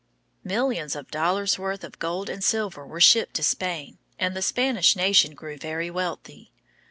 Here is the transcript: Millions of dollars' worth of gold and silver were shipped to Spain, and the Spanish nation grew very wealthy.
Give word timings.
Millions 0.43 0.95
of 0.95 1.11
dollars' 1.11 1.59
worth 1.59 1.83
of 1.83 1.99
gold 1.99 2.27
and 2.27 2.43
silver 2.43 2.87
were 2.87 2.99
shipped 2.99 3.35
to 3.35 3.43
Spain, 3.43 3.99
and 4.17 4.35
the 4.35 4.41
Spanish 4.41 4.95
nation 4.95 5.35
grew 5.35 5.59
very 5.59 5.91
wealthy. 5.91 6.51